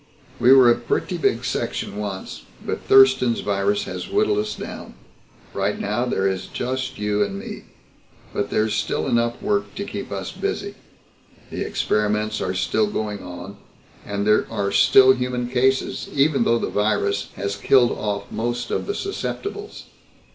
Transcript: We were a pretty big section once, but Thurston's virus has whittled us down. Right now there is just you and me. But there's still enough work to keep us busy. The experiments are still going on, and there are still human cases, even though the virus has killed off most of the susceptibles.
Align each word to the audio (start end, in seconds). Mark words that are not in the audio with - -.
We 0.39 0.51
were 0.51 0.71
a 0.71 0.75
pretty 0.79 1.19
big 1.19 1.45
section 1.45 1.95
once, 1.95 2.41
but 2.65 2.81
Thurston's 2.85 3.41
virus 3.41 3.83
has 3.83 4.09
whittled 4.09 4.39
us 4.39 4.55
down. 4.55 4.95
Right 5.53 5.79
now 5.79 6.05
there 6.07 6.27
is 6.27 6.47
just 6.47 6.97
you 6.97 7.21
and 7.23 7.37
me. 7.37 7.65
But 8.33 8.49
there's 8.49 8.73
still 8.73 9.05
enough 9.05 9.39
work 9.43 9.75
to 9.75 9.83
keep 9.85 10.11
us 10.11 10.31
busy. 10.31 10.73
The 11.51 11.61
experiments 11.63 12.41
are 12.41 12.55
still 12.55 12.87
going 12.87 13.21
on, 13.21 13.57
and 14.03 14.25
there 14.25 14.47
are 14.51 14.71
still 14.71 15.11
human 15.11 15.47
cases, 15.47 16.09
even 16.11 16.45
though 16.45 16.57
the 16.57 16.67
virus 16.69 17.29
has 17.35 17.55
killed 17.55 17.91
off 17.91 18.31
most 18.31 18.71
of 18.71 18.87
the 18.87 18.95
susceptibles. 18.95 19.83